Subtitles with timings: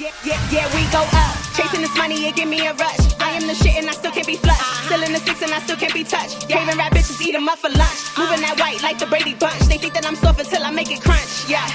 [0.00, 1.36] Yeah, yeah, yeah, we go up.
[1.52, 3.20] Chasing this money, it give me a rush.
[3.20, 4.64] I am the shit and I still can't be flushed.
[4.86, 6.48] Still in the six and I still can't be touched.
[6.48, 8.00] Craving rap bitches, eat 'em up for lunch.
[8.16, 9.60] Moving that white like the Brady Bunch.
[9.68, 11.44] They think that I'm soft until I make it crunch.
[11.50, 11.66] Yeah.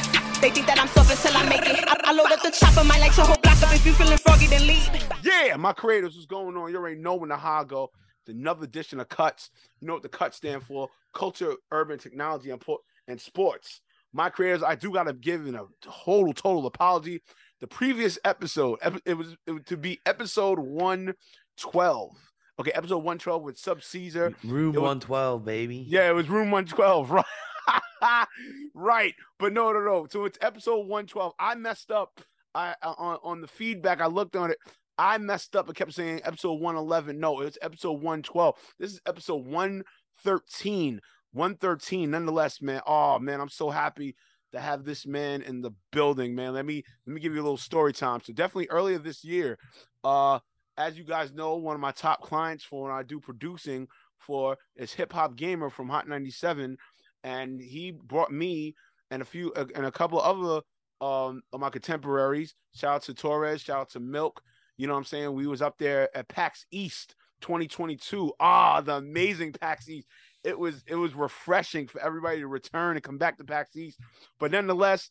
[0.42, 1.86] They think that I'm soft until I make it.
[1.88, 3.72] I, I load up the chopper, might like your whole block up.
[3.76, 4.90] If you feeling froggy, then leave.
[5.22, 6.72] Yeah, my creators, what's going on?
[6.72, 7.92] You already know when the high go.
[8.22, 9.52] It's another edition of Cuts.
[9.82, 10.90] You know what the Cuts stand for?
[11.14, 13.82] Culture, urban technology, and, po- and sports.
[14.14, 17.22] My creators, I do gotta give a total, total apology.
[17.62, 22.12] The previous episode, it was it was to be episode 112.
[22.60, 24.34] Okay, episode 112 with Sub Caesar.
[24.44, 25.86] Room was- 112, baby.
[25.88, 27.12] Yeah, it was room 112,
[28.02, 28.28] right?
[28.74, 29.14] right.
[29.40, 30.08] But no, no, no.
[30.10, 31.34] So it's episode 112.
[31.40, 32.22] I messed up.
[32.54, 34.58] I on on the feedback, I looked on it.
[34.98, 37.20] I messed up and kept saying episode 111.
[37.20, 38.56] No, it's episode 112.
[38.80, 41.02] This is episode 113.
[41.34, 42.12] 113.
[42.12, 42.82] Nonetheless, man.
[42.88, 44.16] Oh man, I'm so happy
[44.56, 46.54] to have this man in the building, man.
[46.54, 48.22] Let me let me give you a little story time.
[48.24, 49.60] So definitely earlier this year,
[50.04, 50.40] uh,
[50.78, 54.58] as you guys know, one of my top clients for when I do producing for
[54.76, 56.78] is Hip Hop Gamer from Hot 97,
[57.24, 58.76] and he brought me
[59.12, 60.62] and a few and a couple of other
[61.06, 62.56] um of my contemporaries.
[62.74, 64.42] Shout out to Torres, shout out to Milk.
[64.78, 65.34] You know what I'm saying?
[65.34, 68.34] We was up there at PAX East 2022.
[68.40, 70.08] Ah, the amazing PAX East.
[70.46, 74.00] It was it was refreshing for everybody to return and come back to PAX East.
[74.40, 75.10] But nonetheless,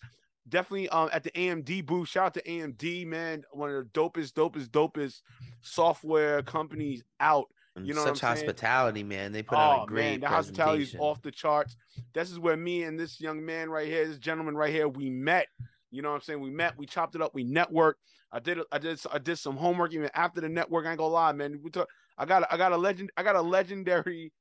[0.49, 2.09] definitely um at the AMD booth.
[2.09, 3.43] Shout out to AMD, man.
[3.53, 5.21] One of the dopest, dopest, dopest
[5.61, 7.49] software companies out.
[7.83, 8.31] You know such I'm saying?
[8.31, 9.33] hospitality, man.
[9.33, 11.77] They put on Oh a great man, the hospitality is off the charts.
[12.15, 15.11] This is where me and this young man right here, this gentleman right here, we
[15.11, 15.49] met.
[15.91, 16.41] You know what I'm saying?
[16.41, 17.95] We met, we chopped it up, we networked.
[18.33, 20.87] I did, I did, I did some homework even after the network.
[20.87, 21.61] I ain't gonna lie, man.
[21.62, 24.33] We talk, I got, I got a legend, I got a legendary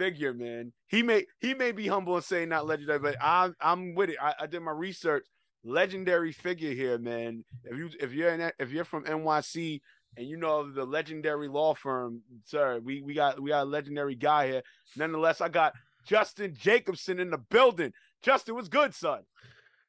[0.00, 0.72] figure, man.
[0.88, 4.16] He may, he may be humble and say not legendary, but I'm, I'm with it.
[4.20, 5.26] I, I did my research.
[5.62, 7.44] Legendary figure here, man.
[7.64, 9.82] If you, if you're in, if you're from NYC
[10.16, 14.14] and you know the legendary law firm, sir, we we got we got a legendary
[14.14, 14.62] guy here.
[14.96, 15.74] Nonetheless, I got
[16.06, 17.92] Justin Jacobson in the building.
[18.22, 19.20] Justin, what's good, son?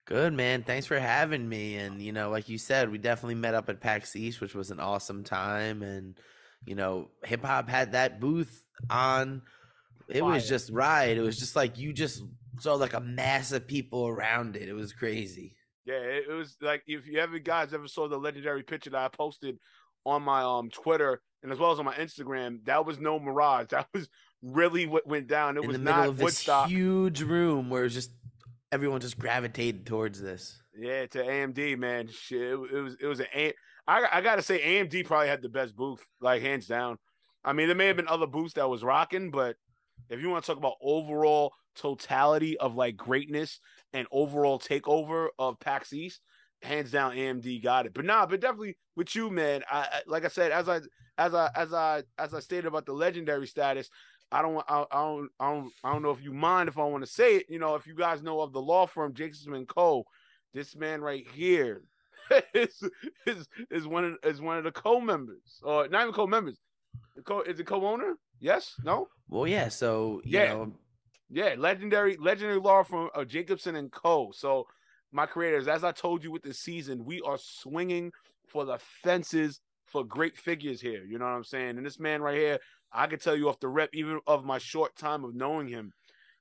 [0.05, 0.63] Good man.
[0.63, 1.77] Thanks for having me.
[1.77, 4.71] And you know, like you said, we definitely met up at PAX East, which was
[4.71, 5.81] an awesome time.
[5.81, 6.17] And
[6.65, 9.43] you know, hip hop had that booth on.
[10.11, 11.15] It was just right.
[11.17, 12.23] It was just like you just
[12.59, 14.67] saw like a mass of people around it.
[14.69, 15.55] It was crazy.
[15.85, 18.99] Yeah, it, it was like if you ever guys ever saw the legendary picture that
[19.03, 19.57] I posted
[20.05, 23.67] on my um Twitter and as well as on my Instagram, that was no mirage.
[23.69, 24.07] That was
[24.43, 25.57] really what went down.
[25.57, 26.69] It In was the middle not of this Woodstock.
[26.69, 28.11] huge room where it's just
[28.71, 30.61] everyone just gravitated towards this.
[30.79, 32.07] Yeah, to AMD, man.
[32.07, 33.53] Shit, it, it was it was an A-
[33.87, 36.97] I I gotta say AMD probably had the best booth, like hands down.
[37.43, 39.55] I mean, there may have been other booths that was rocking, but
[40.11, 43.59] if you want to talk about overall totality of like greatness
[43.93, 46.21] and overall takeover of PAX East,
[46.61, 47.93] hands down AMD got it.
[47.93, 49.63] But nah, but definitely with you, man.
[49.71, 50.81] I, I like I said, as I
[51.17, 53.89] as I as I as I stated about the legendary status.
[54.33, 56.83] I don't, I, I don't, I don't, I don't know if you mind if I
[56.85, 57.47] want to say it.
[57.49, 60.05] You know, if you guys know of the law firm Jacobson and Co.
[60.53, 61.83] This man right here
[62.53, 62.81] is
[63.25, 66.59] is is one of is one of the co-members, or not even co-members.
[67.25, 68.15] Co is it co-owner?
[68.41, 68.75] Yes?
[68.83, 69.07] No?
[69.29, 69.69] Well, yeah.
[69.69, 70.53] So you Yeah.
[70.53, 70.73] know,
[71.29, 74.31] Yeah, legendary legendary law from of Jacobson and Co.
[74.33, 74.67] So
[75.13, 78.11] my creators, as I told you with this season, we are swinging
[78.47, 81.05] for the fences for great figures here.
[81.05, 81.77] You know what I'm saying?
[81.77, 82.59] And this man right here,
[82.91, 85.93] I can tell you off the rep, even of my short time of knowing him.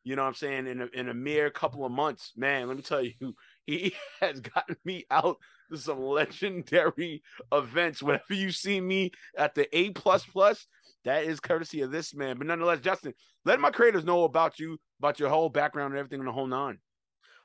[0.02, 0.66] You know what I'm saying?
[0.66, 3.34] In a, in a mere couple of months, man, let me tell you,
[3.66, 5.38] he has gotten me out
[5.70, 7.22] to some legendary
[7.52, 8.02] events.
[8.02, 10.66] Whenever you see me at the A plus plus,
[11.04, 12.36] that is courtesy of this man.
[12.38, 16.20] But nonetheless, Justin, let my creators know about you, about your whole background and everything
[16.20, 16.78] in the whole nine.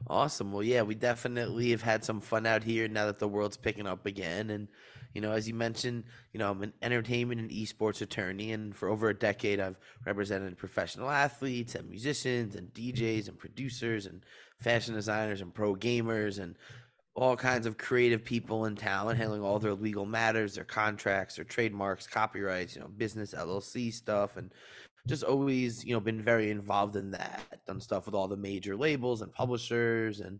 [0.08, 0.52] Awesome.
[0.52, 3.88] Well, yeah, we definitely have had some fun out here now that the world's picking
[3.88, 4.50] up again.
[4.50, 4.68] And,
[5.14, 8.52] you know, as you mentioned, you know, I'm an entertainment and esports attorney.
[8.52, 14.06] And for over a decade, I've represented professional athletes and musicians and DJs and producers
[14.06, 14.24] and
[14.60, 16.56] fashion designers and pro gamers and
[17.16, 21.46] all kinds of creative people and talent handling all their legal matters, their contracts, their
[21.46, 24.36] trademarks, copyrights, you know, business LLC stuff.
[24.36, 24.52] And
[25.08, 27.42] just always, you know, been very involved in that.
[27.66, 30.40] Done stuff with all the major labels and publishers and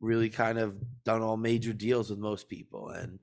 [0.00, 2.90] really kind of done all major deals with most people.
[2.90, 3.18] And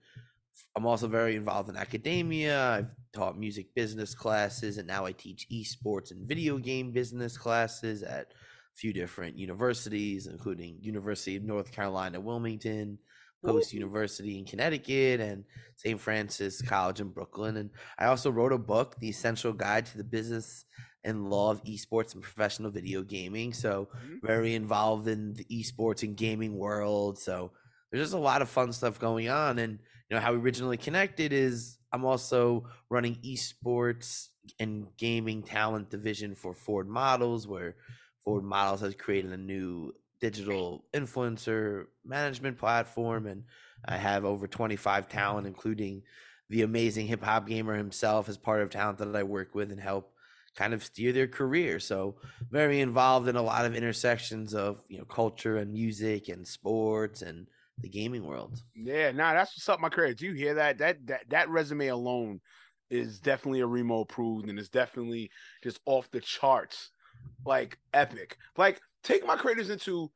[0.75, 2.71] I'm also very involved in academia.
[2.71, 8.03] I've taught music business classes and now I teach esports and video game business classes
[8.03, 8.33] at
[8.75, 12.99] few different universities, including University of North Carolina, Wilmington,
[13.43, 15.45] Post University in Connecticut, and
[15.75, 15.99] St.
[15.99, 17.57] Francis College in Brooklyn.
[17.57, 20.65] And I also wrote a book, The Essential Guide to the Business
[21.03, 23.53] and Law of Esports and Professional Video Gaming.
[23.53, 24.21] So Mhm.
[24.23, 27.19] very involved in the esports and gaming world.
[27.19, 27.53] So
[27.91, 29.59] there's just a lot of fun stuff going on.
[29.59, 29.79] And
[30.09, 34.29] you know how we originally connected is I'm also running esports
[34.59, 37.77] and gaming talent division for Ford Models, where
[38.25, 43.43] Ford Models has created a new digital influencer management platform, and
[43.85, 46.01] I have over 25 talent, including
[46.49, 49.79] the amazing hip hop gamer himself, as part of talent that I work with and
[49.79, 50.11] help
[50.55, 51.79] kind of steer their career.
[51.79, 52.15] So
[52.49, 57.21] very involved in a lot of intersections of you know culture and music and sports
[57.21, 57.47] and
[57.79, 58.61] the gaming world.
[58.75, 60.13] Yeah, nah, that's what's up, my career.
[60.13, 60.77] Do you hear that?
[60.79, 62.41] That that that resume alone
[62.89, 65.29] is definitely a Remo approved and it's definitely
[65.63, 66.91] just off the charts,
[67.45, 68.37] like epic.
[68.57, 70.11] Like take my creators into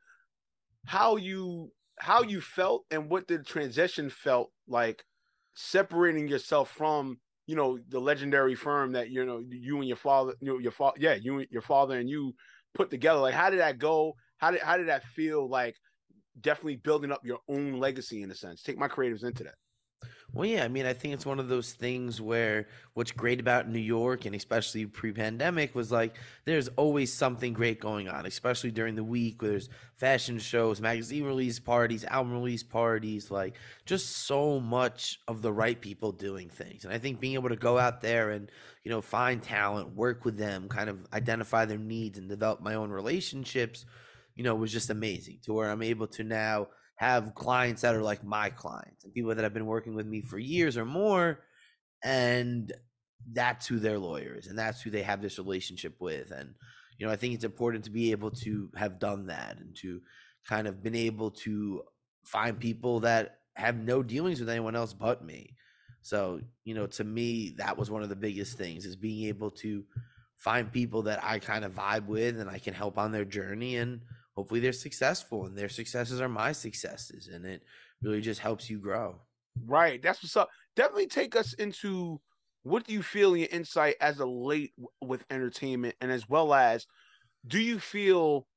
[0.86, 5.04] how you how you felt and what the transition felt like
[5.54, 10.34] separating yourself from you know the legendary firm that you know you and your father
[10.40, 12.34] you know, your father yeah you and your father and you
[12.74, 13.20] put together.
[13.20, 14.16] Like how did that go?
[14.38, 15.76] How did how did that feel like
[16.40, 18.62] definitely building up your own legacy in a sense?
[18.62, 19.56] Take my creatives into that
[20.32, 23.68] well, yeah, I mean, I think it's one of those things where what's great about
[23.68, 26.16] New York and especially pre pandemic was like
[26.46, 31.24] there's always something great going on, especially during the week where there's fashion shows, magazine
[31.26, 33.56] release parties, album release parties, like
[33.86, 36.86] just so much of the right people doing things.
[36.86, 38.52] And I think being able to go out there and,
[38.84, 42.76] you know, find talent, work with them, kind of identify their needs and develop my
[42.76, 43.84] own relationships,
[44.36, 46.68] you know, was just amazing to where I'm able to now
[47.00, 50.22] have clients that are like my clients and people that have been working with me
[50.22, 51.40] for years or more
[52.04, 52.74] and
[53.32, 56.54] that's who their lawyer is and that's who they have this relationship with and
[56.98, 60.02] you know i think it's important to be able to have done that and to
[60.48, 61.82] kind of been able to
[62.26, 65.56] find people that have no dealings with anyone else but me.
[66.02, 69.52] So you know to me that was one of the biggest things is being able
[69.52, 69.84] to
[70.38, 73.76] find people that i kind of vibe with and i can help on their journey
[73.76, 74.00] and
[74.40, 77.62] hopefully they're successful and their successes are my successes and it
[78.02, 79.20] really just helps you grow.
[79.66, 80.48] Right that's what's up.
[80.78, 82.22] Definitely take us into
[82.64, 84.72] what do you feel your insight as a late
[85.02, 86.88] with entertainment and as well as
[87.46, 88.48] do you feel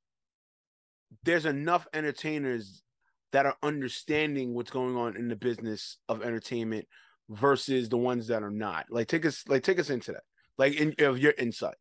[1.25, 2.81] there's enough entertainers
[3.33, 6.87] that are understanding what's going on in the business of entertainment
[7.27, 8.85] versus the ones that are not?
[8.89, 10.23] Like take us like take us into that.
[10.57, 11.75] Like in of your insight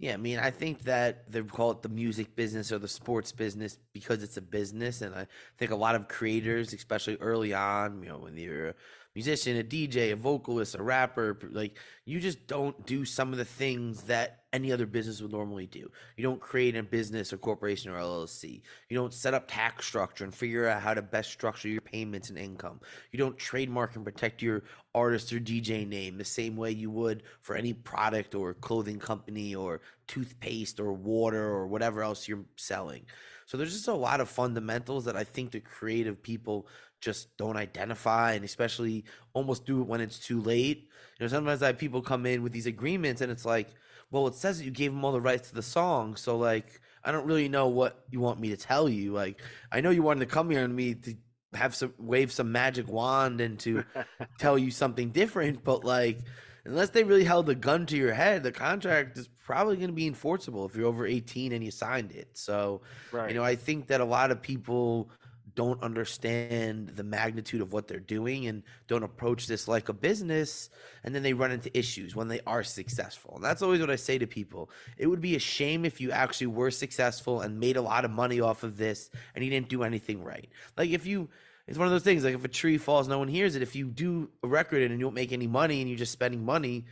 [0.00, 3.32] yeah, I mean, I think that they call it the music business or the sports
[3.32, 5.26] business because it's a business, and I
[5.58, 8.74] think a lot of creators, especially early on, you know, when you're
[9.14, 13.44] musician, a DJ, a vocalist, a rapper, like you just don't do some of the
[13.44, 15.90] things that any other business would normally do.
[16.16, 18.62] You don't create a business or corporation or LLC.
[18.88, 22.30] You don't set up tax structure and figure out how to best structure your payments
[22.30, 22.80] and income.
[23.12, 24.64] You don't trademark and protect your
[24.94, 29.54] artist or DJ name the same way you would for any product or clothing company
[29.54, 33.04] or toothpaste or water or whatever else you're selling.
[33.46, 36.68] So there's just a lot of fundamentals that I think the creative people
[37.00, 40.88] just don't identify and especially almost do it when it's too late.
[41.18, 43.68] You know, sometimes I have people come in with these agreements and it's like,
[44.10, 46.16] well, it says that you gave them all the rights to the song.
[46.16, 49.12] So like, I don't really know what you want me to tell you.
[49.12, 49.40] Like,
[49.72, 51.14] I know you wanted to come here and me to
[51.54, 53.84] have some wave some magic wand and to
[54.38, 56.20] tell you something different, but like,
[56.64, 59.94] unless they really held a gun to your head, the contract is probably going to
[59.94, 62.28] be enforceable if you're over 18 and you signed it.
[62.34, 62.82] So,
[63.12, 63.30] right.
[63.30, 65.10] you know, I think that a lot of people
[65.60, 70.70] don't understand the magnitude of what they're doing and don't approach this like a business
[71.04, 73.34] and then they run into issues when they are successful.
[73.34, 74.70] And that's always what i say to people.
[74.96, 78.10] It would be a shame if you actually were successful and made a lot of
[78.10, 80.48] money off of this and you didn't do anything right.
[80.78, 81.28] Like if you
[81.68, 83.60] it's one of those things like if a tree falls no one hears it.
[83.60, 86.42] If you do a record and you don't make any money and you're just spending
[86.42, 86.86] money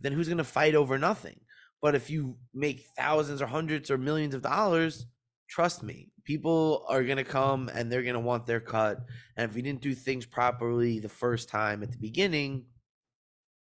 [0.00, 1.40] then who's going to fight over nothing?
[1.82, 5.06] But if you make thousands or hundreds or millions of dollars
[5.48, 8.98] trust me, people are going to come and they're going to want their cut.
[9.36, 12.64] And if we didn't do things properly the first time at the beginning,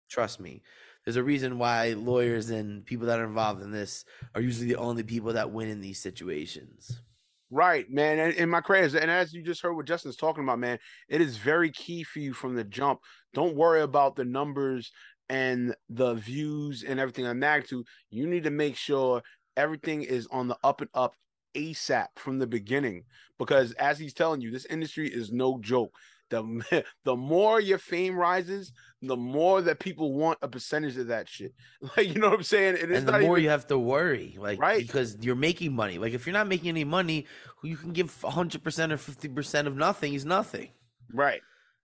[0.10, 0.64] trust me,
[1.06, 4.04] there's a reason why lawyers and people that are involved in this
[4.36, 7.02] are usually the only people that win in these situations.
[7.50, 8.20] Right, man.
[8.20, 11.22] And, and my credits, and as you just heard what Justin's talking about, man, it
[11.22, 13.00] is very key for you from the jump.
[13.34, 14.92] Don't worry about the numbers
[15.30, 17.86] and the views and everything on magnitude.
[18.10, 19.22] You need to make sure
[19.56, 21.16] everything is on the up and up
[21.58, 23.04] ASAP from the beginning
[23.38, 25.96] because as he's telling you, this industry is no joke.
[26.30, 31.30] The the more your fame rises, the more that people want a percentage of that
[31.30, 31.54] shit.
[31.98, 32.78] Like you know what I'm saying?
[32.82, 34.86] and the more even, you have to worry, like right?
[34.86, 35.98] because you're making money.
[35.98, 37.26] Like if you're not making any money,
[37.64, 40.70] you can give 100 percent or 50 percent of nothing is nothing.
[41.14, 41.42] Right,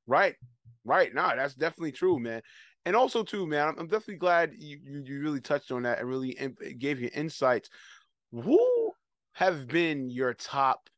[0.08, 0.36] right,
[0.84, 1.13] right.
[1.13, 2.42] Nah, that's definitely true, man.
[2.86, 6.38] And also too, man, I'm, definitely glad you, you, really touched on that and really
[6.77, 7.70] gave you insights.
[8.34, 8.83] Who
[9.34, 10.90] have been your top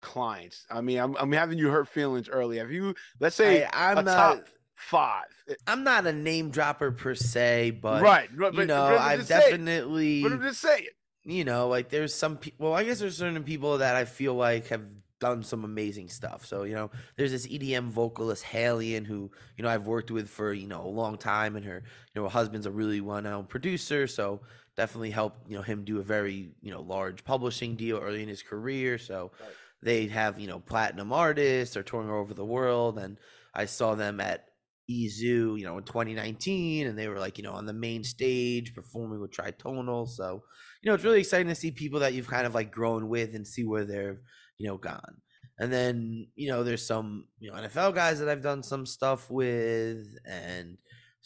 [0.00, 0.66] clients?
[0.70, 2.58] I mean, I'm, I'm having you hurt feelings early.
[2.58, 2.94] Have you?
[3.20, 4.44] Let's say I, am top not.
[4.76, 5.24] five.
[5.48, 9.26] Eh, I'm not a name dropper per se, but right, you but- know, but I've
[9.26, 10.22] definitely.
[10.22, 10.86] But I'm just saying.
[11.24, 12.66] you know, like there's some people.
[12.66, 14.82] Well, I guess there's certain people that I feel like have
[15.20, 16.44] done some amazing stuff.
[16.44, 20.52] So you know, there's this EDM vocalist Haliene who you know I've worked with for
[20.52, 21.82] you know a long time, and her
[22.14, 24.06] you know her husband's a really well-known producer.
[24.06, 24.40] So
[24.76, 28.28] definitely helped you know him do a very you know large publishing deal early in
[28.28, 28.98] his career.
[28.98, 29.50] So Right.
[29.82, 33.18] they have you know platinum artists, they're touring all over the world, and
[33.54, 34.46] I saw them at
[34.90, 38.74] Izu, you know, in 2019, and they were like, you know, on the main stage
[38.74, 40.06] performing with Tritonal.
[40.08, 40.42] So,
[40.82, 43.34] you know, it's really exciting to see people that you've kind of like grown with
[43.34, 44.20] and see where they're,
[44.58, 45.22] you know, gone.
[45.58, 49.30] And then, you know, there's some, you know, NFL guys that I've done some stuff
[49.30, 50.76] with and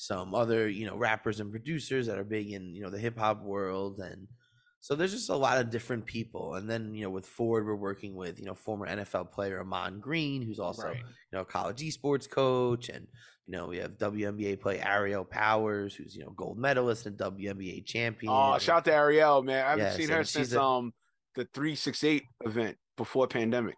[0.00, 3.18] some other, you know, rappers and producers that are big in, you know, the hip
[3.18, 3.98] hop world.
[3.98, 4.28] And
[4.78, 6.54] so there's just a lot of different people.
[6.54, 9.98] And then, you know, with Ford, we're working with, you know, former NFL player Ahman
[9.98, 10.98] Green, who's also, Right.
[10.98, 11.02] you
[11.32, 12.88] know, college esports coach.
[12.90, 13.08] And,
[13.48, 17.84] you know, we have WNBA player Aerial Powers, who's, you know, gold medalist and WNBA
[17.84, 18.32] champion.
[18.32, 19.66] Oh, and- shout out to Aerial, man.
[19.66, 20.94] I haven't seen her since a- um
[21.34, 23.74] the three six eight event before pandemic.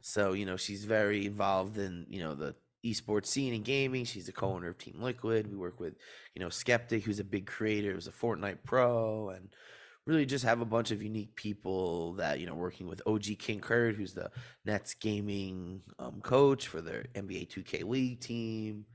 [0.00, 4.04] So, you know, she's very involved in, you know, the esports scene and gaming.
[4.04, 5.50] She's the co-owner of Team Liquid.
[5.50, 5.94] We work with,
[6.34, 9.48] you know, Skeptic, who's a big creator, who's a Fortnite pro, and
[10.06, 13.60] really just have a bunch of unique people that, you know, working with OG King
[13.60, 14.30] Kurt, who's the
[14.64, 18.86] Nets gaming um, coach for their NBA 2K League team.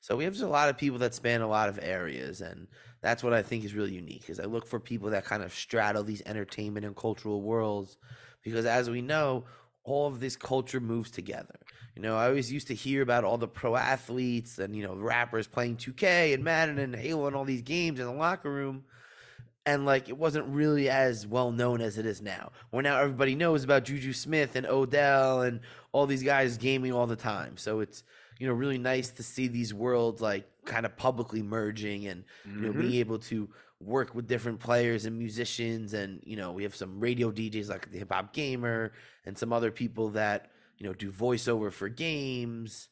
[0.00, 2.66] So we have just a lot of people that span a lot of areas, and
[3.02, 4.28] that's what I think is really unique.
[4.28, 7.98] Is I look for people that kind of straddle these entertainment and cultural worlds,
[8.42, 9.44] because as we know,
[9.84, 11.58] all of this culture moves together.
[11.96, 14.94] You know, I always used to hear about all the pro athletes and you know
[14.94, 18.84] rappers playing 2K and Madden and Halo and all these games in the locker room,
[19.66, 22.52] and like it wasn't really as well known as it is now.
[22.70, 25.60] Where now everybody knows about Juju Smith and Odell and
[25.92, 27.56] all these guys gaming all the time.
[27.58, 28.04] So it's
[28.38, 32.62] you know really nice to see these worlds like kind of publicly merging and you
[32.62, 32.78] know Mhm.
[32.80, 37.00] being able to work with different players and musicians and you know we have some
[37.00, 38.92] radio DJs like the Hip Hop Gamer
[39.26, 40.51] and some other people that
[40.82, 42.88] you know do voiceover for games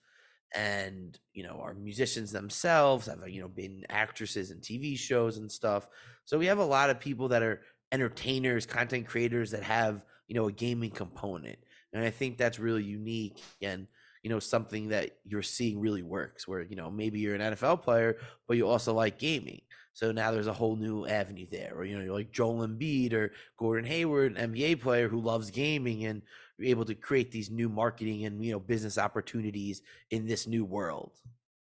[0.54, 5.38] and you know are musicians themselves have uh, you know been actresses in TV shows
[5.38, 5.88] and stuff.
[6.24, 10.36] So we have a lot of people that are entertainers content creators that have you
[10.36, 11.58] know a gaming component
[11.92, 13.88] and I think that's really unique and
[14.22, 17.82] you know something that you're seeing really works where you know maybe you're an NFL
[17.82, 19.62] player but you also like gaming.
[19.92, 23.12] So now there's a whole new avenue there or you know you're like Joel Embiid
[23.14, 26.22] or Gordon Hayward an NBA player who loves gaming and
[26.62, 31.12] able to create these new marketing and you know business opportunities in this new world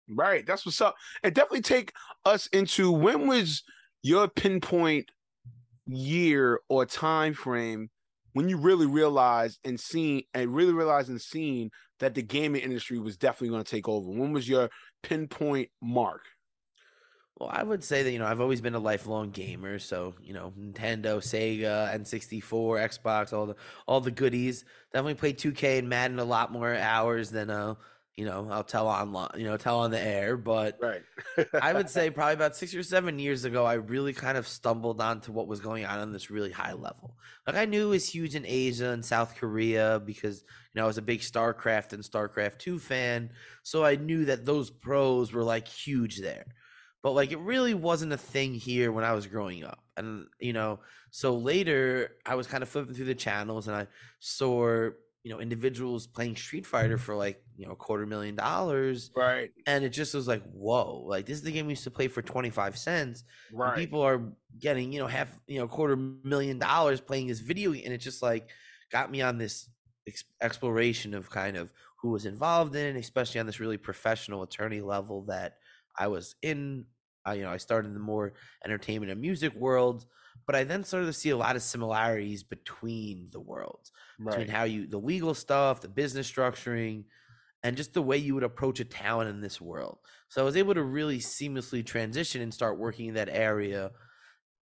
[0.08, 0.44] Right.
[0.46, 0.94] That's what's up.
[1.22, 1.92] And definitely take
[2.24, 3.62] us into when was
[4.02, 5.10] your pinpoint
[5.86, 7.90] year or time frame
[8.32, 11.70] when you really realized and seen and really realized and seen
[12.00, 14.08] that the gaming industry was definitely going to take over?
[14.10, 14.70] When was your
[15.02, 16.22] pinpoint mark?
[17.38, 20.34] Well, I would say that you know I've always been a lifelong gamer, so you
[20.34, 22.42] know Nintendo, Sega, N64,
[22.78, 24.64] Xbox, all the all the goodies.
[24.92, 27.74] Definitely played 2K and Madden a lot more hours than uh
[28.16, 30.36] you know I'll tell online, you know tell on the air.
[30.36, 31.02] But Right.
[31.58, 35.00] I would say probably about six or seven years ago, I really kind of stumbled
[35.00, 37.16] onto what was going on on this really high level.
[37.46, 40.86] Like I knew it was huge in Asia and South Korea because you know I
[40.86, 43.30] was a big StarCraft and StarCraft two fan,
[43.62, 46.44] so I knew that those pros were like huge there
[47.02, 49.80] but like it really wasn't a thing here when I was growing up.
[49.96, 50.80] And you know,
[51.10, 53.86] so later I was kind of flipping through the channels and I
[54.20, 54.90] saw
[55.24, 59.52] you know individuals playing Street Fighter for like you know a quarter million dollars, right.
[59.66, 62.08] and it just was like whoa, like this is the game we used to play
[62.08, 63.24] for twenty five cents.
[63.50, 63.76] and Right.
[63.76, 64.20] People are
[64.58, 68.22] getting you know half you know quarter million dollars playing this video, and it just
[68.22, 68.48] like
[68.90, 69.68] got me on this
[70.08, 74.80] ex- exploration of kind of who was involved in, especially on this really professional attorney
[74.80, 75.58] level that
[75.98, 76.86] I was in.
[77.24, 78.32] I, you know, I started in the more
[78.64, 80.06] entertainment and music world,
[80.44, 83.92] but I then started to see a lot of similarities between the worlds,
[84.24, 87.04] between how you the legal stuff, the business structuring,
[87.62, 89.98] and just the way you would approach a talent in this world.
[90.28, 93.92] So I was able to really seamlessly transition and start working in that area.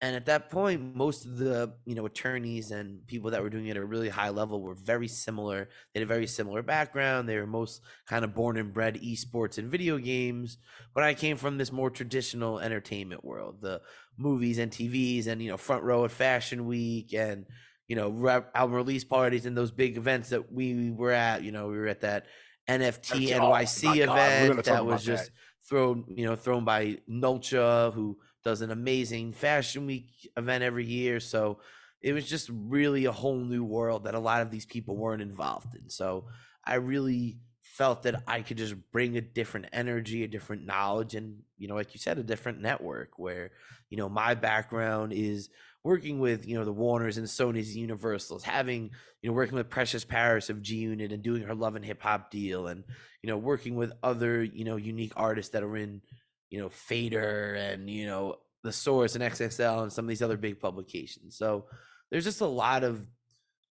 [0.01, 3.67] And at that point, most of the you know attorneys and people that were doing
[3.67, 5.67] it at a really high level were very similar.
[5.93, 7.27] They had a very similar background.
[7.27, 10.57] They were most kind of born and bred esports and video games.
[10.93, 13.81] But I came from this more traditional entertainment world, the
[14.17, 17.45] movies and TVs, and you know front row at Fashion Week and
[17.89, 21.43] you know rep- album release parties and those big events that we were at.
[21.43, 22.25] You know, we were at that
[22.69, 25.31] NFT my NYC event that was just that.
[25.67, 31.19] thrown, you know, thrown by Nulcha, who does an amazing Fashion Week event every year.
[31.19, 31.59] So,
[32.01, 35.21] it was just really a whole new world that a lot of these people weren't
[35.21, 35.89] involved in.
[35.89, 36.25] So
[36.65, 41.39] I really felt that I could just bring a different energy, a different knowledge, and
[41.57, 43.51] you know, like you said, a different network where
[43.89, 45.49] you know my background is
[45.83, 48.91] working with you know the Warners and Sony's Universals, having
[49.21, 52.01] you know working with Precious Paris of G Unit and doing her Love and Hip
[52.01, 52.83] Hop deal, and
[53.21, 56.01] you know working with other you know unique artists that are in
[56.49, 60.37] you know Fader and you know the Source and XXL and some of these other
[60.37, 61.37] big publications.
[61.37, 61.65] So
[62.11, 63.07] there's just a lot of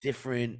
[0.01, 0.59] different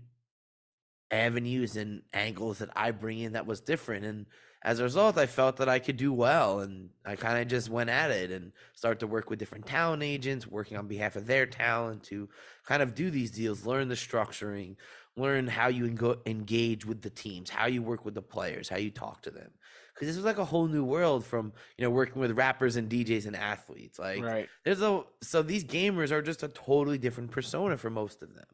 [1.12, 4.06] avenues and angles that I bring in that was different.
[4.06, 4.26] And
[4.62, 6.60] as a result, I felt that I could do well.
[6.60, 10.04] And I kind of just went at it and started to work with different talent
[10.04, 12.30] agents, working on behalf of their talent to
[12.66, 14.76] kind of do these deals, learn the structuring,
[15.16, 15.86] learn how you
[16.26, 19.52] engage with the teams, how you work with the players, how you talk to them.
[20.00, 22.90] Because this was like a whole new world from you know working with rappers and
[22.90, 24.00] DJs and athletes.
[24.00, 24.48] Like Right.
[24.64, 28.46] there's a so these gamers are just a totally different persona for most of them.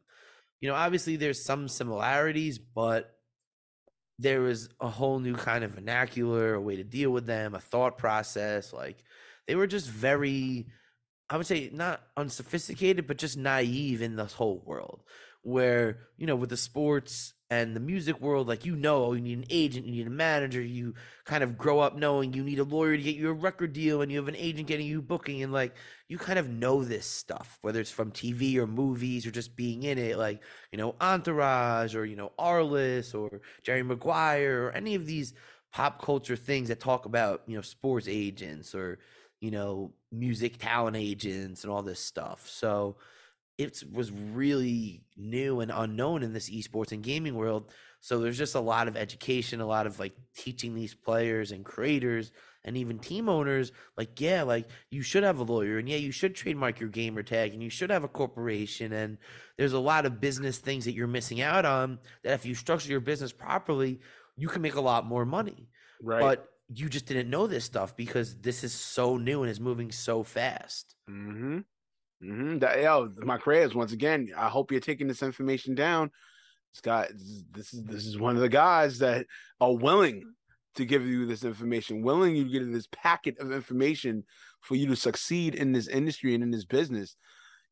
[0.60, 3.12] You know, obviously there's some similarities, but
[4.18, 7.60] there was a whole new kind of vernacular, a way to deal with them, a
[7.60, 8.72] thought process.
[8.72, 9.04] Like
[9.46, 10.66] they were just very,
[11.28, 15.02] I would say, not unsophisticated, but just naive in this whole world.
[15.42, 19.20] Where you know, with the sports and the music world, like you know, oh, you
[19.20, 20.60] need an agent, you need a manager.
[20.60, 23.72] You kind of grow up knowing you need a lawyer to get you a record
[23.72, 25.74] deal, and you have an agent getting you booking, and like
[26.08, 29.84] you kind of know this stuff, whether it's from TV or movies or just being
[29.84, 34.94] in it, like you know, Entourage or you know, Arliss or Jerry Maguire or any
[34.96, 35.32] of these
[35.72, 38.98] pop culture things that talk about you know sports agents or
[39.40, 42.48] you know music talent agents and all this stuff.
[42.48, 42.96] So
[43.58, 47.72] it was really new and unknown in this esports and gaming world.
[48.00, 51.64] So there's just a lot of education, a lot of like teaching these players and
[51.64, 52.32] creators
[52.64, 56.12] and even team owners, like, yeah, like you should have a lawyer and yeah, you
[56.12, 58.92] should trademark your gamer tag and you should have a corporation.
[58.92, 59.18] And
[59.56, 62.90] there's a lot of business things that you're missing out on that if you structure
[62.90, 64.00] your business properly,
[64.36, 65.70] you can make a lot more money.
[66.02, 66.20] Right.
[66.20, 69.92] But you just didn't know this stuff because this is so new and is moving
[69.92, 70.94] so fast.
[71.08, 71.60] Mm-hmm.
[72.22, 72.82] Mm-hmm.
[72.82, 76.10] Yo, my creators, once again, I hope you're taking this information down.
[76.82, 77.08] Guy,
[77.52, 79.24] this is this is one of the guys that
[79.60, 80.22] are willing
[80.74, 84.24] to give you this information, willing you to get this packet of information
[84.60, 87.16] for you to succeed in this industry and in this business.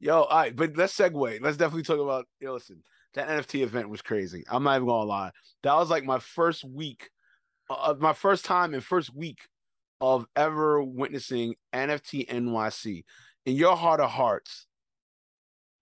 [0.01, 1.39] Yo, all right, but let's segue.
[1.43, 2.27] Let's definitely talk about.
[2.41, 4.43] Yo, listen, that NFT event was crazy.
[4.49, 5.33] I'm not even gonna lie.
[5.63, 7.11] That was like my first week,
[7.69, 9.39] uh, my first time and first week
[10.01, 13.05] of ever witnessing NFT NYC
[13.47, 14.67] in your heart of hearts,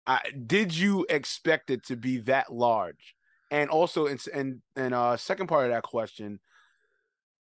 [0.07, 3.15] I, did you expect it to be that large?
[3.51, 6.41] And also, and and and uh, second part of that question,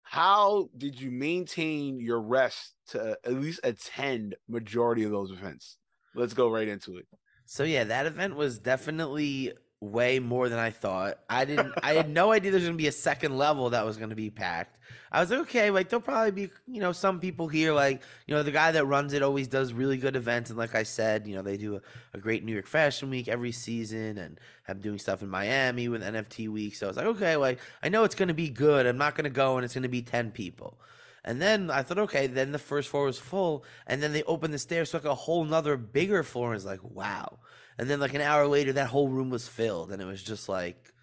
[0.04, 5.78] how did you maintain your rest to at least attend majority of those events?
[6.14, 7.08] Let's go right into it.
[7.46, 9.54] So yeah, that event was definitely
[9.92, 11.20] way more than I thought.
[11.30, 14.16] I didn't I had no idea there's gonna be a second level that was gonna
[14.16, 14.78] be packed.
[15.12, 18.34] I was like, okay, like there'll probably be, you know, some people here, like, you
[18.34, 20.50] know, the guy that runs it always does really good events.
[20.50, 21.82] And like I said, you know, they do a,
[22.16, 26.02] a great New York Fashion Week every season and I'm doing stuff in Miami with
[26.02, 26.76] NFT week.
[26.76, 28.86] So I was like, okay, like I know it's gonna be good.
[28.86, 30.80] I'm not gonna go and it's gonna be 10 people.
[31.26, 34.54] And then I thought, okay, then the first floor was full, and then they opened
[34.54, 36.50] the stairs to like a whole nother bigger floor.
[36.50, 37.38] And it's like, wow.
[37.78, 40.50] And then like an hour later, that whole room was filled, and it was just
[40.50, 40.94] like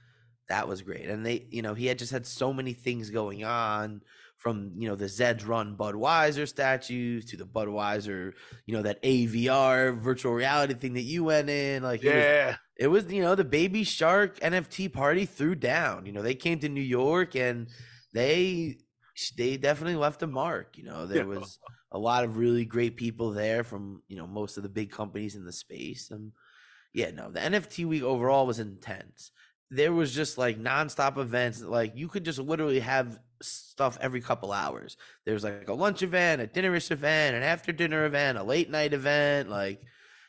[0.49, 1.09] that was great.
[1.09, 4.03] And they, you know, he had just had so many things going on
[4.37, 8.33] from you know the Zeds run Budweiser statues to the Budweiser,
[8.67, 11.83] you know, that AVR virtual reality thing that you went in.
[11.83, 16.07] Like, it was, Yeah, it was you know the Baby Shark NFT party threw down.
[16.07, 17.69] You know, they came to New York and
[18.13, 18.79] they
[19.37, 20.79] they definitely left a mark.
[20.79, 21.25] You know, there Yeah.
[21.27, 21.59] was
[21.93, 25.37] a lot of really great people there from you know most of the big companies
[25.37, 26.33] in the space and
[26.93, 29.33] yeah no the nft week overall was intense.
[29.73, 34.53] There was just like nonstop events like you could just literally have stuff every couple
[34.53, 34.97] hours.
[35.25, 38.93] There's like a lunch event a dinnerish event an after dinner event a late night
[38.93, 39.83] event like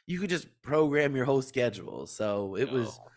[0.06, 2.06] you could just program your whole schedule.
[2.06, 3.08] So it was oh.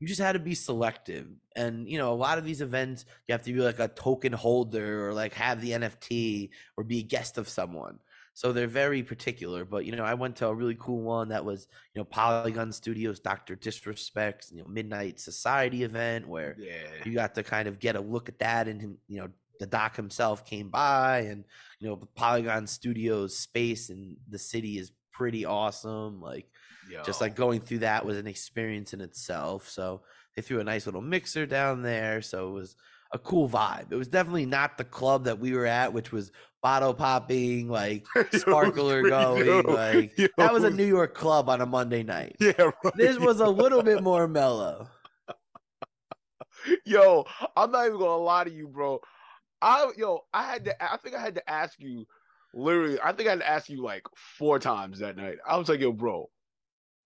[0.00, 1.26] you just had to be selective.
[1.54, 4.32] And you know a lot of these events you have to be like a token
[4.32, 7.98] holder or like have the nft or be a guest of someone
[8.34, 11.44] so they're very particular but you know i went to a really cool one that
[11.44, 16.72] was you know polygon studios dr Disrespects, you know midnight society event where yeah.
[17.04, 19.28] you got to kind of get a look at that and you know
[19.60, 21.44] the doc himself came by and
[21.78, 26.48] you know the polygon studios space and the city is pretty awesome like
[27.04, 29.68] just like going through that was an experience in itself.
[29.68, 30.02] So
[30.34, 32.22] they threw a nice little mixer down there.
[32.22, 32.76] So it was
[33.14, 33.92] a cool vibe.
[33.92, 38.04] It was definitely not the club that we were at, which was bottle popping, like
[38.32, 39.46] sparkler going.
[39.46, 40.26] Yo, like yo.
[40.36, 42.36] that was a New York club on a Monday night.
[42.40, 42.94] Yeah, right.
[42.96, 44.88] This was a little bit more mellow.
[46.84, 47.24] yo,
[47.56, 49.00] I'm not even gonna lie to you, bro.
[49.62, 52.06] I yo, I had to I think I had to ask you
[52.52, 55.36] literally, I think I had to ask you like four times that night.
[55.48, 56.28] I was like, yo, bro,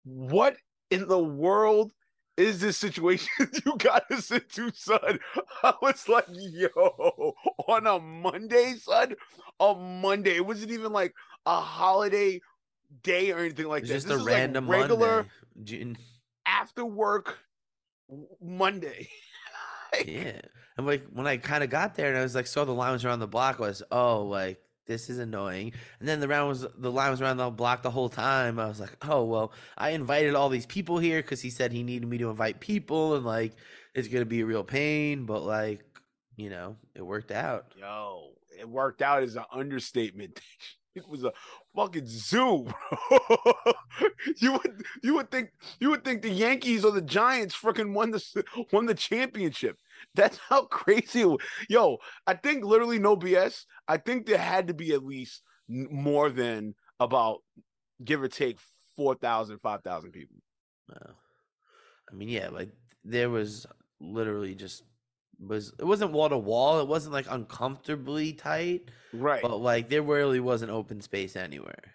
[0.04, 0.58] what
[0.92, 1.94] in the world
[2.38, 3.30] is this situation
[3.66, 5.20] you got to us into, son?
[5.64, 7.36] I was like, yo,
[7.68, 9.16] on a Monday, son,
[9.60, 10.36] a Monday.
[10.36, 11.14] It wasn't even like
[11.46, 12.42] a holiday
[13.04, 13.90] day or anything like that.
[13.90, 15.96] just This a is, like, random regular Monday.
[16.46, 17.40] After work
[18.42, 19.10] Monday.
[20.06, 20.42] Yeah.
[20.78, 22.92] And like when I kind of got there and I was like saw the line
[22.92, 25.74] was around the block was oh like this is annoying.
[26.00, 28.60] And then the round was the line was around the block the whole time.
[28.60, 31.84] I was like, oh well, I invited all these people here because he said he
[31.84, 33.54] needed me to invite people and like
[33.94, 35.84] it's gonna be a real pain, but like
[36.36, 37.68] you know it worked out.
[37.78, 40.40] Yo, it worked out as an understatement.
[40.96, 41.34] It was a
[41.76, 42.68] fucking zoo,
[44.38, 45.50] you would you would think
[45.82, 49.78] you would think the Yankees or the Giants freaking won the won the championship.
[50.16, 51.22] That's how crazy.
[51.22, 51.40] It was.
[51.70, 53.66] Yo, I think literally no BS.
[53.88, 57.40] I think there had to be at least more than about
[58.04, 58.60] give or take
[58.96, 60.38] 4,000, 5,000 people.
[60.90, 61.16] Wow.
[62.10, 62.70] I mean, yeah, like
[63.04, 63.66] there was
[64.00, 64.84] literally just
[65.40, 66.80] was it wasn't wall to wall.
[66.80, 69.42] It wasn't like uncomfortably tight, Right.
[69.42, 71.94] but like there really wasn't open space anywhere.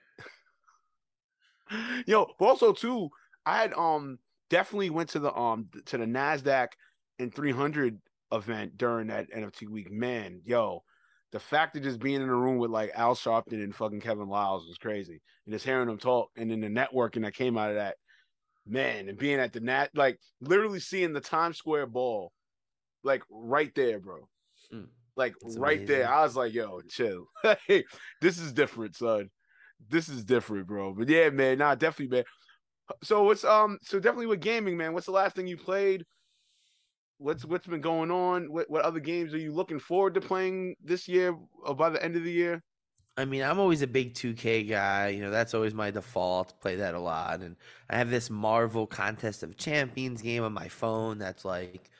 [2.07, 3.09] Yo, but also too,
[3.46, 4.18] I had um
[4.51, 6.68] definitely went to the um to the Nasdaq
[7.20, 7.98] and 300
[8.33, 9.90] event during that NFT week.
[9.90, 10.83] Man, yo,
[11.33, 14.28] the fact of just being in a room with like Al Sharpton and fucking Kevin
[14.28, 17.70] Liles was crazy, and just hearing them talk, and then the networking that came out
[17.70, 17.96] of that,
[18.66, 22.33] man, and being at the nat like literally seeing the Times Square ball,
[23.04, 24.28] like right there, bro.
[24.72, 24.88] Mm.
[25.16, 26.09] Like That's right there.
[26.11, 27.26] I was like, "Yo, chill.
[27.66, 27.85] hey,
[28.20, 29.28] this is different, son.
[29.88, 32.24] This is different, bro." But yeah, man, nah, definitely, man.
[33.02, 34.94] So what's um so definitely with gaming, man.
[34.94, 36.04] What's the last thing you played?
[37.20, 38.50] What's what's been going on?
[38.50, 42.02] What what other games are you looking forward to playing this year or by the
[42.02, 42.62] end of the year?
[43.18, 45.09] I mean, I'm always a big 2K guy.
[45.09, 46.59] You know, that's always my default.
[46.62, 47.56] Play that a lot, and
[47.90, 51.18] I have this Marvel Contest of Champions game on my phone.
[51.18, 51.90] That's like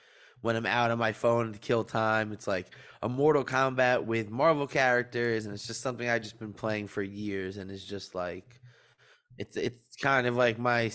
[0.41, 2.33] when I'm out on my phone to kill time.
[2.33, 6.55] It's like a Mortal Kombat with Marvel characters, and it's just something I've just been
[6.55, 8.59] playing for years, and it's just like
[9.37, 10.91] it's it's kind of like my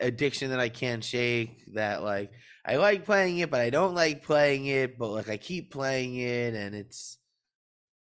[0.00, 1.74] addiction that I can't shake.
[1.74, 2.32] That like
[2.64, 6.16] I like playing it, but I don't like playing it, but like I keep playing
[6.16, 7.18] it, and it's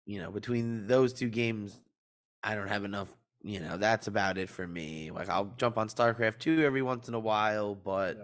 [0.05, 1.75] you know between those two games,
[2.43, 3.11] I don't have enough.
[3.41, 5.11] You know, that's about it for me.
[5.11, 8.17] Like I'll jump on StarCraft 2 every once in a while, but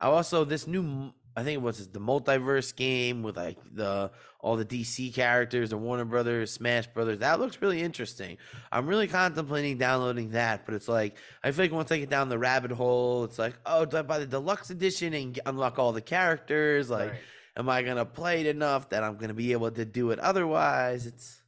[0.00, 4.56] I also this new I think it was the multiverse game with like the all
[4.56, 7.18] the DC characters, the Warner Brothers, Smash Brothers.
[7.18, 8.38] That looks really interesting.
[8.72, 12.30] I'm really contemplating downloading that, but it's like I feel like once I get down
[12.30, 15.92] the rabbit hole, it's like oh, do I buy the deluxe edition and unlock all
[15.92, 16.88] the characters?
[16.88, 17.20] Like, Right.
[17.58, 20.18] am I gonna play it enough that I'm gonna be able to do it?
[20.18, 21.42] Otherwise, it's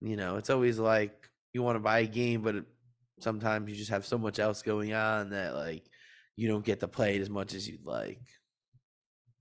[0.00, 2.64] you know, it's always like you want to buy a game, but it,
[3.20, 5.84] sometimes you just have so much else going on that like
[6.36, 8.20] you don't get to play it as much as you'd like.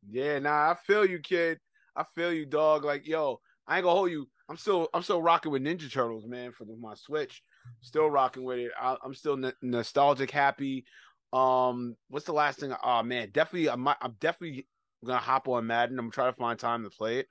[0.09, 1.59] Yeah, nah, I feel you, kid.
[1.95, 2.83] I feel you, dog.
[2.83, 4.27] Like, yo, I ain't gonna hold you.
[4.49, 7.41] I'm still, I'm still rocking with Ninja Turtles, man, for my Switch.
[7.81, 8.71] Still rocking with it.
[8.79, 10.85] I, I'm still n- nostalgic, happy.
[11.31, 12.73] Um, what's the last thing?
[12.83, 13.69] Oh man, definitely.
[13.69, 14.67] I'm, I'm definitely
[15.03, 15.99] gonna hop on Madden.
[15.99, 17.27] I'm trying to find time to play it.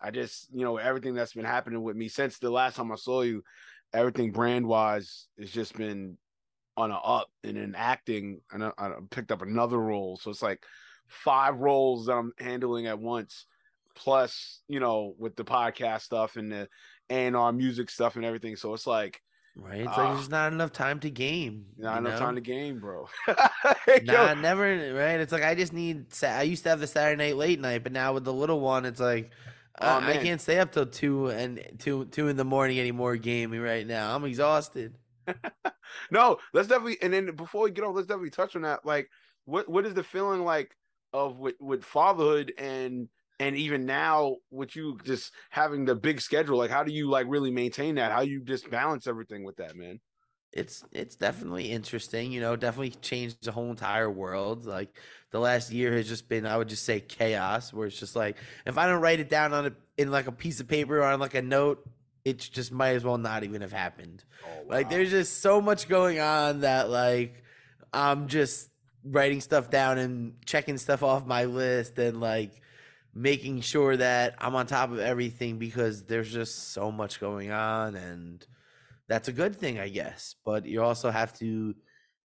[0.00, 2.96] I just, you know, everything that's been happening with me since the last time I
[2.96, 3.42] saw you,
[3.92, 6.16] everything brand wise has just been
[6.76, 7.28] on a up.
[7.44, 10.62] And in acting, and I, I picked up another role, so it's like
[11.08, 13.46] five roles that I'm handling at once.
[13.94, 16.68] Plus, you know, with the podcast stuff and the
[17.10, 18.56] and our music stuff and everything.
[18.56, 19.20] So it's like
[19.54, 19.80] Right?
[19.80, 20.14] It's like Ah.
[20.14, 21.66] there's not enough time to game.
[21.76, 22.18] not enough know?
[22.18, 23.06] time to game, bro.
[24.04, 24.64] Nah, never.
[24.64, 25.20] Right?
[25.20, 26.06] It's like I just need.
[26.22, 28.86] I used to have the Saturday night late night, but now with the little one,
[28.86, 29.30] it's like
[29.80, 33.16] Oh, I, I can't stay up till two and two two in the morning anymore
[33.16, 34.14] gaming right now.
[34.14, 34.94] I'm exhausted.
[36.10, 38.84] no, let's definitely and then before we get off, let's definitely touch on that.
[38.84, 39.10] Like,
[39.44, 40.74] what what is the feeling like
[41.12, 46.58] of with with fatherhood and and even now with you just having the big schedule?
[46.58, 48.12] Like, how do you like really maintain that?
[48.12, 50.00] How you just balance everything with that, man?
[50.52, 54.66] It's it's definitely interesting, you know, definitely changed the whole entire world.
[54.66, 54.94] Like
[55.30, 58.36] the last year has just been, I would just say chaos, where it's just like
[58.66, 61.04] if I don't write it down on a in like a piece of paper or
[61.04, 61.88] on like a note,
[62.26, 64.24] it just might as well not even have happened.
[64.44, 67.42] Oh, Like there's just so much going on that like
[67.90, 68.68] I'm just
[69.04, 72.60] writing stuff down and checking stuff off my list and like
[73.14, 77.94] making sure that I'm on top of everything because there's just so much going on
[77.94, 78.44] and
[79.08, 80.36] that's a good thing, I guess.
[80.44, 81.74] But you also have to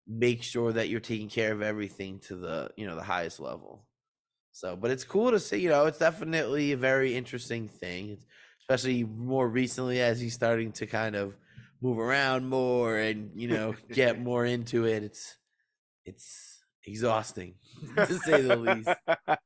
[0.08, 3.86] make sure that you're taking care of everything to the, you know, the highest level.
[4.52, 8.20] So, but it's cool to see, you know, it's definitely a very interesting thing,
[8.62, 11.36] especially more recently as he's starting to kind of
[11.82, 15.04] move around more and, you know, get more into it.
[15.04, 15.38] It's
[16.06, 16.55] it's
[16.88, 17.56] exhausting
[17.96, 18.90] to say the least.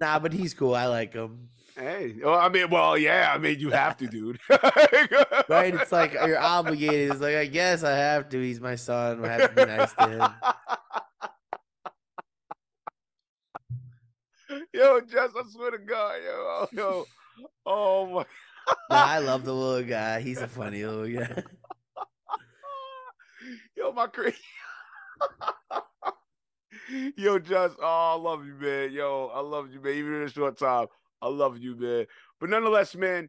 [0.00, 0.74] Nah, but he's cool.
[0.74, 1.48] I like him.
[1.76, 4.40] Hey, well, I mean, well, yeah, I mean, you have to, dude.
[5.48, 5.74] right?
[5.74, 7.12] It's like you're obligated.
[7.12, 8.40] It's like I guess I have to.
[8.40, 9.24] He's my son.
[9.24, 10.28] I have to be nice to him.
[14.74, 17.04] Yo, Jess, I swear to God, yo, yo,
[17.64, 18.24] oh my.
[18.90, 20.20] Nah, I love the little guy.
[20.20, 21.42] He's a funny little guy.
[23.76, 24.36] yo, my crazy.
[27.16, 28.92] Yo, Just, oh, I love you, man.
[28.92, 29.94] Yo, I love you, man.
[29.94, 30.86] Even in a short time,
[31.20, 32.06] I love you, man.
[32.40, 33.28] But nonetheless, man,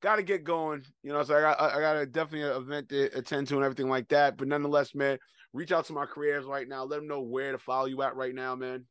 [0.00, 0.84] got to get going.
[1.02, 3.56] You know, so I got I got a definitely uh, an event to attend to
[3.56, 4.36] and everything like that.
[4.38, 5.18] But nonetheless, man,
[5.52, 6.84] reach out to my creators right now.
[6.84, 8.84] Let them know where to follow you at right now, man.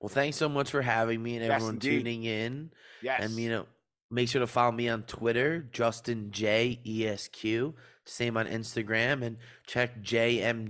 [0.00, 1.98] Well, thanks so much for having me and Yes, everyone indeed.
[1.98, 2.70] tuning in.
[3.02, 3.20] Yes.
[3.22, 3.66] And you know,
[4.10, 7.74] make sure to follow me on Twitter, Justin J E S Q.
[8.04, 10.66] Same on Instagram, and check jmjesq.com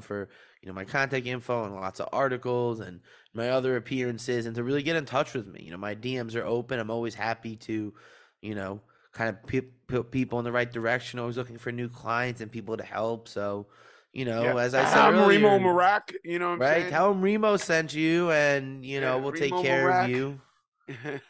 [0.00, 0.28] for
[0.66, 2.98] you know my contact info and lots of articles and
[3.32, 5.62] my other appearances, and to really get in touch with me.
[5.62, 6.80] You know, my DMs are open.
[6.80, 7.94] I'm always happy to,
[8.42, 8.80] you know,
[9.12, 11.20] kind of pe- put people in the right direction.
[11.20, 13.28] Always looking for new clients and people to help.
[13.28, 13.68] So,
[14.12, 14.56] you know, Yeah.
[14.56, 16.14] as I said I'm earlier, Remo Marak.
[16.24, 16.72] You know what I'm right?
[16.80, 16.90] saying?
[16.90, 20.04] Tell them Remo sent you, and you know Yeah, we'll Remo take care Marak.
[20.04, 20.40] of you.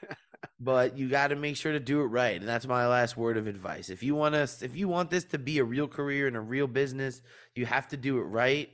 [0.58, 3.36] But you got to make sure to do it right, and that's my last word
[3.36, 3.90] of advice.
[3.90, 6.40] If you want to, if you want this to be a real career and a
[6.40, 7.20] real business,
[7.54, 8.70] you have to do it right.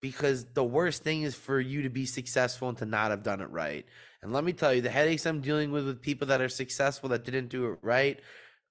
[0.00, 3.40] Because the worst thing is for you to be successful and to not have done
[3.40, 3.84] it right.
[4.22, 7.08] And let me tell you, the headaches I'm dealing with with people that are successful
[7.10, 8.20] that didn't do it right.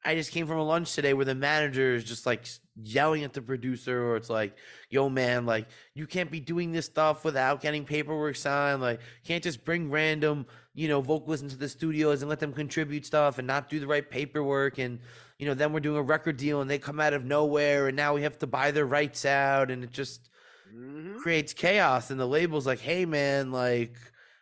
[0.05, 2.47] I just came from a lunch today where the manager is just like
[2.81, 4.55] yelling at the producer, or it's like,
[4.89, 8.81] "Yo, man, like you can't be doing this stuff without getting paperwork signed.
[8.81, 13.05] Like, can't just bring random, you know, vocalists into the studios and let them contribute
[13.05, 14.77] stuff and not do the right paperwork.
[14.77, 14.99] And
[15.37, 17.97] you know, then we're doing a record deal and they come out of nowhere, and
[17.97, 20.29] now we have to buy their rights out, and it just
[20.73, 21.17] Mhm.
[21.19, 22.09] creates chaos.
[22.11, 23.95] And the label's like, "Hey, man, like."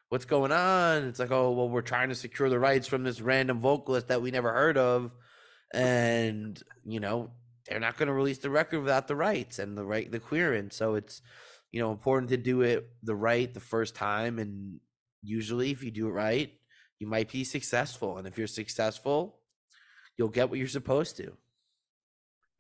[0.10, 1.04] What's going on?
[1.04, 4.22] It's like, oh, well, we're trying to secure the rights from this random vocalist that
[4.22, 5.12] we never heard of
[5.74, 7.32] and you know
[7.68, 10.76] they're not going to release the record without the rights and the right the clearance
[10.76, 11.22] so it's
[11.72, 14.80] you know important to do it the right the first time and
[15.22, 16.54] usually if you do it right
[17.00, 19.40] you might be successful and if you're successful
[20.18, 21.34] you'll get what you're supposed to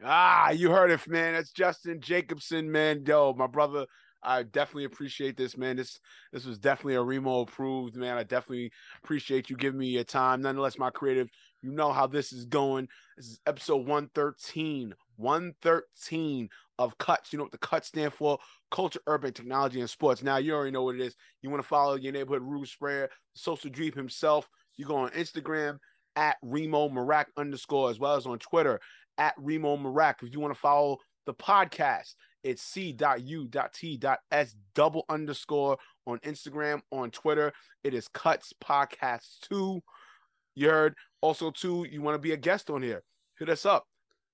[0.03, 1.33] Ah, you heard it, man.
[1.33, 3.03] That's Justin Jacobson, man.
[3.07, 3.85] My brother.
[4.23, 5.77] I definitely appreciate this, man.
[5.77, 5.99] This
[6.33, 8.17] this was definitely a Remo approved, man.
[8.17, 8.71] I definitely
[9.03, 10.41] appreciate you giving me your time.
[10.41, 11.29] Nonetheless, my creative,
[11.61, 12.87] you know how this is going.
[13.15, 14.95] This is episode 113.
[15.17, 17.31] 113 of Cuts.
[17.31, 18.37] You know what the Cuts stand for?
[18.69, 20.23] Culture, Urban Technology, and Sports.
[20.23, 21.15] Now you already know what it is.
[21.41, 24.49] You want to follow your neighborhood Rube Sprayer, social dream himself.
[24.77, 25.77] You go on Instagram
[26.15, 28.79] at Remo Marak underscore, as well as on Twitter
[29.17, 30.23] at Remo Marak.
[30.23, 37.51] If you want to follow the podcast, it's c.u.t.s double underscore on Instagram, on Twitter.
[37.83, 39.81] It is Cuts Podcast 2.
[40.55, 40.95] You heard.
[41.21, 43.03] Also, too, you want to be a guest on here,
[43.39, 43.85] hit us up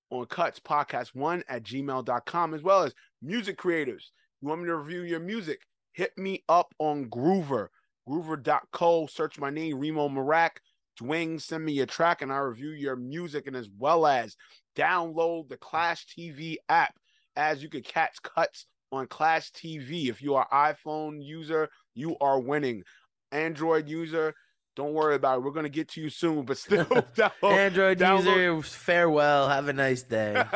[0.09, 4.11] on Cuts Podcast 1 at gmail.com, as well as music creators.
[4.41, 5.61] You want me to review your music?
[5.93, 7.67] Hit me up on Groover,
[8.07, 9.07] groover.co.
[9.07, 10.57] Search my name, Remo Marak.
[11.01, 14.35] Dwayne, send me your track and I review your music, and as well as
[14.75, 16.93] download the Clash TV app
[17.35, 20.09] as you can catch cuts on Clash TV.
[20.09, 22.83] If you are iPhone user, you are winning.
[23.31, 24.33] Android user,
[24.75, 25.43] don't worry about it.
[25.43, 29.73] We're gonna get to you soon, but still, download- android download- user farewell have a
[29.73, 30.43] nice day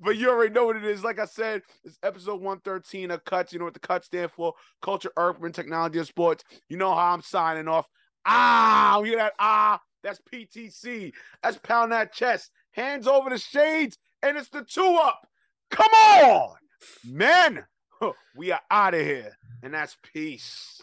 [0.00, 1.04] but you already know what it is.
[1.04, 3.52] Like I said, it's episode 113 of Cuts.
[3.52, 4.54] You know what the Cuts stand for?
[4.82, 6.44] Culture, urban, technology, and sports.
[6.68, 7.86] You know how I'm signing off.
[8.26, 9.32] Ah, you hear that?
[9.38, 11.12] Ah, that's PTC.
[11.42, 12.50] That's pound that chest.
[12.72, 15.26] Hands over the shades, and it's the two up.
[15.70, 16.56] Come on,
[17.04, 17.64] men.
[18.36, 20.80] We are out of here, and that's peace.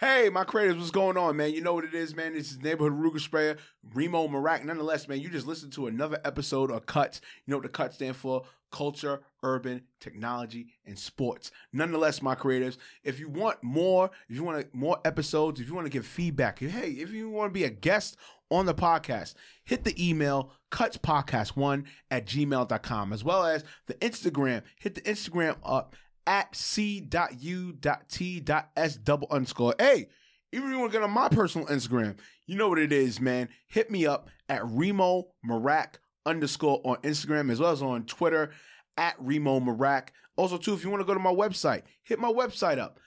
[0.00, 1.52] Hey, my creators, what's going on, man?
[1.52, 2.32] You know what it is, man.
[2.32, 3.58] This is neighborhood Ruger Sprayer,
[3.92, 4.64] Remo Marak.
[4.64, 7.20] Nonetheless, man, you just listened to another episode of Cuts.
[7.44, 8.44] You know what the Cuts stand for?
[8.72, 11.50] Culture, urban, technology, and sports.
[11.74, 15.84] Nonetheless, my creators, if you want more, if you want more episodes, if you want
[15.84, 18.16] to give feedback, hey, if you want to be a guest
[18.50, 19.34] on the podcast,
[19.64, 24.62] hit the email cutspodcast1 at gmail.com, as well as the Instagram.
[24.78, 25.94] Hit the Instagram up
[26.26, 27.06] at c.u.t.s
[28.96, 29.74] double underscore.
[29.78, 30.08] Hey,
[30.52, 33.20] even if you want to get on my personal Instagram, you know what it is,
[33.20, 33.48] man.
[33.68, 38.50] Hit me up at Remo Marak underscore on Instagram as well as on Twitter
[38.96, 40.08] at Remo Marak.
[40.36, 42.98] Also, too, if you want to go to my website, hit my website up,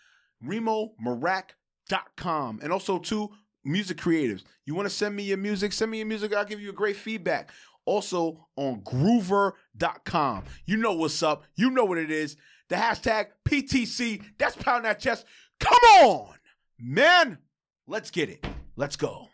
[0.46, 2.60] remomarak.com.
[2.62, 3.32] And also, too,
[3.64, 4.44] music creatives.
[4.66, 5.74] You want to send me your music?
[5.74, 6.34] Send me your music.
[6.34, 7.50] I'll give you a great feedback.
[7.86, 10.44] Also on groover.com.
[10.66, 11.44] You know what's up.
[11.56, 12.38] You know what it is.
[12.74, 14.24] The hashtag PTC.
[14.40, 15.28] That's pound that chest.
[15.60, 16.34] Come on,
[16.80, 17.38] man.
[17.86, 18.44] Let's get it.
[18.76, 19.28] Let's go.